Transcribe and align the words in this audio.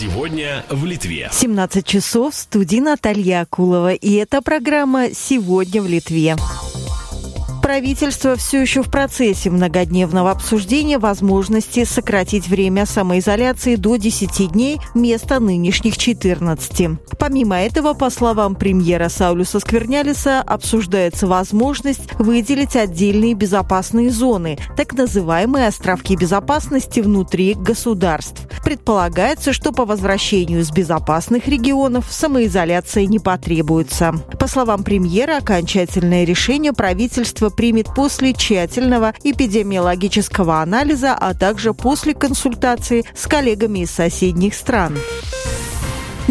Сегодня 0.00 0.64
в 0.70 0.86
Литве. 0.86 1.28
17 1.30 1.84
часов 1.84 2.32
в 2.32 2.38
студии 2.38 2.78
Наталья 2.78 3.42
Акулова. 3.42 3.92
И 3.92 4.14
это 4.14 4.40
программа 4.40 5.12
«Сегодня 5.12 5.82
в 5.82 5.86
Литве». 5.86 6.36
Правительство 7.70 8.34
все 8.34 8.60
еще 8.60 8.82
в 8.82 8.90
процессе 8.90 9.48
многодневного 9.48 10.32
обсуждения 10.32 10.98
возможности 10.98 11.84
сократить 11.84 12.48
время 12.48 12.84
самоизоляции 12.84 13.76
до 13.76 13.94
10 13.94 14.50
дней 14.50 14.80
вместо 14.92 15.38
нынешних 15.38 15.96
14. 15.96 16.98
Помимо 17.16 17.60
этого, 17.60 17.94
по 17.94 18.10
словам 18.10 18.56
премьера 18.56 19.08
Саулюса 19.08 19.60
Сквернялиса, 19.60 20.40
обсуждается 20.40 21.28
возможность 21.28 22.12
выделить 22.18 22.74
отдельные 22.74 23.34
безопасные 23.34 24.10
зоны, 24.10 24.58
так 24.76 24.94
называемые 24.94 25.68
островки 25.68 26.16
безопасности 26.16 26.98
внутри 26.98 27.54
государств. 27.54 28.48
Предполагается, 28.64 29.52
что 29.52 29.70
по 29.70 29.84
возвращению 29.84 30.60
из 30.60 30.72
безопасных 30.72 31.46
регионов 31.46 32.06
самоизоляция 32.10 33.06
не 33.06 33.20
потребуется. 33.20 34.14
По 34.40 34.48
словам 34.48 34.82
премьера, 34.82 35.36
окончательное 35.38 36.24
решение 36.24 36.72
правительства 36.72 37.48
примет 37.60 37.94
после 37.94 38.32
тщательного 38.32 39.12
эпидемиологического 39.22 40.62
анализа, 40.62 41.12
а 41.12 41.34
также 41.34 41.74
после 41.74 42.14
консультации 42.14 43.04
с 43.14 43.26
коллегами 43.26 43.80
из 43.80 43.90
соседних 43.90 44.54
стран. 44.54 44.96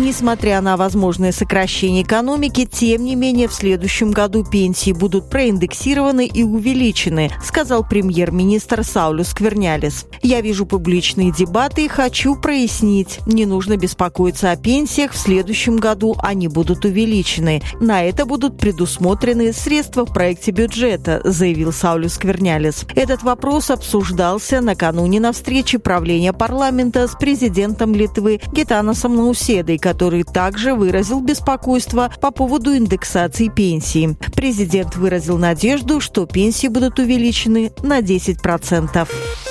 Несмотря 0.02 0.62
на 0.62 0.78
возможное 0.78 1.34
сокращение 1.34 2.04
экономики, 2.04 2.66
тем 2.66 3.04
не 3.04 3.16
менее 3.16 3.50
в 3.50 3.54
следующем 3.54 4.12
году 4.12 4.46
пенсии 4.46 4.94
будут 4.94 5.30
проиндексированы 5.30 6.26
и 6.26 6.42
увеличены, 6.42 7.30
сказал 7.44 7.86
премьер-министр 7.86 8.86
Саулю 8.86 9.26
Сквернялис. 9.26 10.06
Я 10.22 10.40
вижу 10.40 10.66
публичные 10.66 11.34
дебаты 11.34 11.84
и 11.84 11.90
хочу 11.90 12.38
прояснить. 12.38 13.20
Не 13.26 13.46
нужно 13.46 13.76
беспокоиться 13.76 14.52
о 14.52 14.56
пенсиях, 14.56 15.12
в 15.12 15.18
следующем 15.18 15.76
году 15.76 16.16
они 16.24 16.48
будут 16.48 16.86
увеличены. 16.86 17.62
На 17.82 18.02
это 18.02 18.26
будут 18.26 18.58
предусмотрены 18.58 19.52
средства 19.52 20.06
в 20.06 20.14
проекте 20.14 20.52
бюджета, 20.52 21.20
заявил 21.26 21.74
Саулю 21.74 22.08
Сквернялис. 22.08 22.86
Этот 22.96 23.22
вопрос 23.24 23.70
обсуждался 23.70 24.62
накануне 24.62 25.20
на 25.20 25.34
встрече 25.34 25.78
правления 25.78 26.32
парламента 26.32 27.06
с 27.06 27.16
президентом 27.16 27.94
Литвы 27.94 28.40
Гитанасом 28.54 29.18
Науседой, 29.18 29.78
который 29.90 30.24
также 30.24 30.76
выразил 30.76 31.20
беспокойство 31.20 32.12
по 32.22 32.30
поводу 32.30 32.78
индексации 32.78 33.48
пенсии. 33.48 34.16
Президент 34.36 34.96
выразил 34.96 35.40
надежду, 35.40 36.00
что 36.00 36.28
пенсии 36.28 36.68
будут 36.68 37.00
увеличены 37.00 37.72
на 37.82 38.00
10%. 38.00 39.49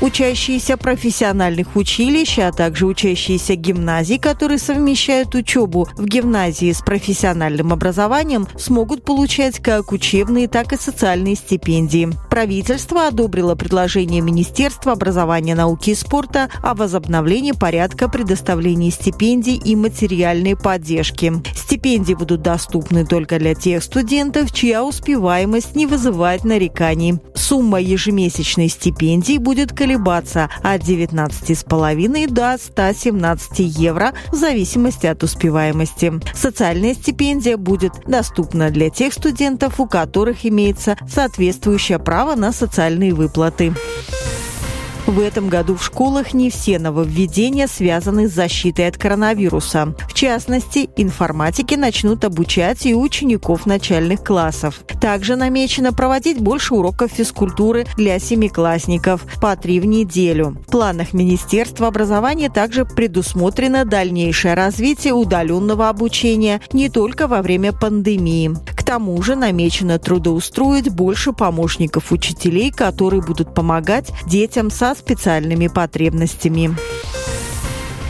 Учащиеся 0.00 0.76
профессиональных 0.76 1.74
училищ, 1.74 2.38
а 2.38 2.52
также 2.52 2.86
учащиеся 2.86 3.56
гимназий, 3.56 4.18
которые 4.18 4.58
совмещают 4.58 5.34
учебу 5.34 5.88
в 5.96 6.04
гимназии 6.04 6.70
с 6.70 6.82
профессиональным 6.82 7.72
образованием, 7.72 8.46
смогут 8.56 9.02
получать 9.02 9.58
как 9.58 9.90
учебные, 9.90 10.46
так 10.46 10.72
и 10.72 10.76
социальные 10.76 11.34
стипендии. 11.34 12.10
Правительство 12.30 13.08
одобрило 13.08 13.56
предложение 13.56 14.20
Министерства 14.20 14.92
образования, 14.92 15.56
науки 15.56 15.90
и 15.90 15.94
спорта 15.96 16.48
о 16.62 16.74
возобновлении 16.74 17.50
порядка 17.50 18.08
предоставления 18.08 18.92
стипендий 18.92 19.56
и 19.56 19.74
материальной 19.74 20.54
поддержки. 20.54 21.32
Стипендии 21.56 22.14
будут 22.14 22.42
доступны 22.42 23.04
только 23.04 23.40
для 23.40 23.56
тех 23.56 23.82
студентов, 23.82 24.52
чья 24.52 24.84
успеваемость 24.84 25.74
не 25.74 25.86
вызывает 25.86 26.44
нареканий. 26.44 27.18
Сумма 27.34 27.80
ежемесячной 27.80 28.68
стипендии 28.68 29.38
будет 29.38 29.72
колебаться 29.72 29.87
колебаться 29.88 30.50
от 30.62 30.82
19,5 30.82 32.30
до 32.30 32.58
117 32.58 33.58
евро 33.58 34.12
в 34.30 34.34
зависимости 34.34 35.06
от 35.06 35.22
успеваемости. 35.22 36.12
Социальная 36.34 36.92
стипендия 36.92 37.56
будет 37.56 37.92
доступна 38.06 38.68
для 38.68 38.90
тех 38.90 39.14
студентов, 39.14 39.80
у 39.80 39.86
которых 39.86 40.44
имеется 40.44 40.98
соответствующее 41.08 41.98
право 41.98 42.34
на 42.34 42.52
социальные 42.52 43.14
выплаты. 43.14 43.72
В 45.18 45.20
этом 45.20 45.48
году 45.48 45.74
в 45.74 45.84
школах 45.84 46.32
не 46.32 46.48
все 46.48 46.78
нововведения 46.78 47.66
связаны 47.66 48.28
с 48.28 48.32
защитой 48.32 48.86
от 48.86 48.96
коронавируса. 48.96 49.96
В 50.08 50.14
частности, 50.14 50.90
информатики 50.96 51.74
начнут 51.74 52.24
обучать 52.24 52.86
и 52.86 52.94
учеников 52.94 53.66
начальных 53.66 54.22
классов. 54.22 54.80
Также 55.00 55.34
намечено 55.34 55.92
проводить 55.92 56.38
больше 56.38 56.74
уроков 56.74 57.10
физкультуры 57.10 57.84
для 57.96 58.20
семиклассников 58.20 59.22
по 59.40 59.56
три 59.56 59.80
в 59.80 59.86
неделю. 59.86 60.56
В 60.68 60.70
планах 60.70 61.12
Министерства 61.12 61.88
образования 61.88 62.48
также 62.48 62.84
предусмотрено 62.84 63.84
дальнейшее 63.84 64.54
развитие 64.54 65.14
удаленного 65.14 65.88
обучения 65.88 66.60
не 66.72 66.88
только 66.88 67.26
во 67.26 67.42
время 67.42 67.72
пандемии. 67.72 68.54
К 68.72 68.84
тому 68.84 69.20
же 69.20 69.34
намечено 69.34 69.98
трудоустроить 69.98 70.90
больше 70.90 71.32
помощников 71.32 72.12
учителей, 72.12 72.70
которые 72.70 73.20
будут 73.20 73.52
помогать 73.52 74.12
детям 74.26 74.70
со 74.70 74.94
специальными 75.08 75.68
потребностями. 75.68 76.76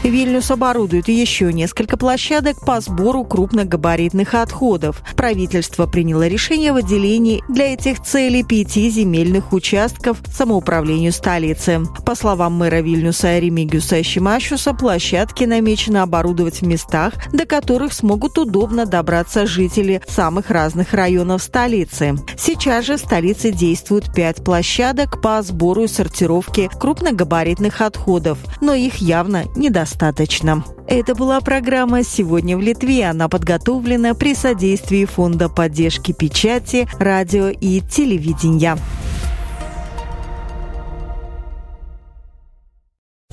Вильнюс 0.04 0.50
оборудует 0.50 1.08
еще 1.08 1.52
несколько 1.52 1.96
площадок 1.96 2.60
по 2.64 2.80
сбору 2.80 3.24
крупногабаритных 3.24 4.34
отходов. 4.34 5.02
Правительство 5.16 5.86
приняло 5.86 6.26
решение 6.28 6.70
о 6.70 6.74
выделении 6.74 7.42
для 7.48 7.74
этих 7.74 8.00
целей 8.02 8.44
пяти 8.44 8.90
земельных 8.90 9.52
участков 9.52 10.18
самоуправлению 10.32 11.12
столицы. 11.12 11.80
По 12.06 12.14
словам 12.14 12.54
мэра 12.54 12.80
Вильнюса 12.80 13.38
Ремигиуса 13.38 14.02
Щемащуса, 14.02 14.72
площадки 14.72 15.44
намечено 15.44 16.04
оборудовать 16.04 16.62
в 16.62 16.66
местах, 16.66 17.14
до 17.32 17.44
которых 17.44 17.92
смогут 17.92 18.38
удобно 18.38 18.86
добраться 18.86 19.46
жители 19.46 20.00
самых 20.08 20.50
разных 20.50 20.94
районов 20.94 21.42
столицы. 21.42 22.14
Сейчас 22.38 22.86
же 22.86 22.96
в 22.96 23.00
столице 23.00 23.50
действуют 23.50 24.14
пять 24.14 24.44
площадок 24.44 25.20
по 25.20 25.42
сбору 25.42 25.82
и 25.84 25.88
сортировке 25.88 26.68
крупногабаритных 26.68 27.80
отходов, 27.80 28.38
но 28.60 28.74
их 28.74 28.96
явно 28.96 29.44
недостаточно 29.56 29.97
достаточно. 29.98 30.64
Это 30.86 31.14
была 31.14 31.40
программа 31.40 32.02
«Сегодня 32.02 32.56
в 32.56 32.60
Литве». 32.60 33.06
Она 33.06 33.28
подготовлена 33.28 34.14
при 34.14 34.34
содействии 34.34 35.04
Фонда 35.04 35.48
поддержки 35.48 36.12
печати, 36.12 36.88
радио 36.98 37.48
и 37.48 37.80
телевидения. 37.80 38.78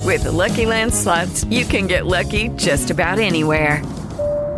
With 0.04 0.22
the 0.22 0.30
Lucky 0.30 0.66
Land 0.66 0.92
slots, 0.92 1.44
you 1.50 1.64
can 1.64 1.86
get 1.88 2.06
lucky 2.06 2.48
just 2.56 2.90
about 2.90 3.18
anywhere. 3.18 3.82